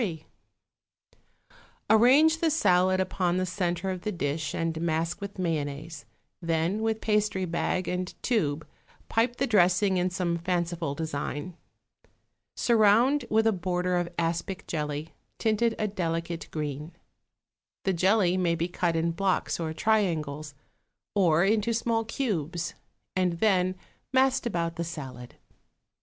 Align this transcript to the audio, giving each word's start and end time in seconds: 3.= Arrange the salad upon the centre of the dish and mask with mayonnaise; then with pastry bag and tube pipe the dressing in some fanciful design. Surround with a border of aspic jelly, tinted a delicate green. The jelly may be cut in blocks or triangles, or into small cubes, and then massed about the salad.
3.= 0.01 0.23
Arrange 1.87 2.39
the 2.39 2.49
salad 2.49 2.99
upon 2.99 3.37
the 3.37 3.45
centre 3.45 3.91
of 3.91 4.01
the 4.01 4.11
dish 4.11 4.55
and 4.55 4.81
mask 4.81 5.21
with 5.21 5.37
mayonnaise; 5.37 6.05
then 6.41 6.81
with 6.81 7.01
pastry 7.01 7.45
bag 7.45 7.87
and 7.87 8.15
tube 8.23 8.67
pipe 9.09 9.35
the 9.35 9.45
dressing 9.45 9.97
in 9.97 10.09
some 10.09 10.39
fanciful 10.39 10.95
design. 10.95 11.55
Surround 12.55 13.25
with 13.29 13.45
a 13.45 13.51
border 13.51 13.95
of 13.95 14.09
aspic 14.17 14.65
jelly, 14.65 15.09
tinted 15.37 15.75
a 15.77 15.87
delicate 15.87 16.47
green. 16.49 16.93
The 17.83 17.93
jelly 17.93 18.37
may 18.37 18.55
be 18.55 18.67
cut 18.67 18.95
in 18.95 19.11
blocks 19.11 19.59
or 19.59 19.71
triangles, 19.71 20.55
or 21.13 21.45
into 21.45 21.73
small 21.75 22.05
cubes, 22.05 22.73
and 23.15 23.33
then 23.33 23.75
massed 24.11 24.47
about 24.47 24.77
the 24.77 24.83
salad. 24.83 25.35